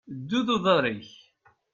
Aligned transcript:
Ddu 0.17 0.41
d 0.45 0.47
uḍaṛ-ik! 0.55 1.09